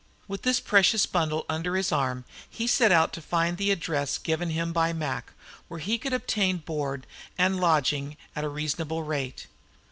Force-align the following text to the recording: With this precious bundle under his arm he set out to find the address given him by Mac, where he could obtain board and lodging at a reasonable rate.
With 0.27 0.41
this 0.41 0.59
precious 0.59 1.05
bundle 1.05 1.45
under 1.47 1.75
his 1.75 1.91
arm 1.91 2.25
he 2.49 2.65
set 2.65 2.91
out 2.91 3.13
to 3.13 3.21
find 3.21 3.57
the 3.57 3.69
address 3.69 4.17
given 4.17 4.49
him 4.49 4.73
by 4.73 4.93
Mac, 4.93 5.31
where 5.67 5.79
he 5.79 5.99
could 5.99 6.11
obtain 6.11 6.57
board 6.57 7.05
and 7.37 7.59
lodging 7.61 8.17
at 8.35 8.43
a 8.43 8.49
reasonable 8.49 9.03
rate. 9.03 9.45